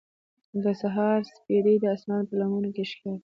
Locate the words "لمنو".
2.39-2.69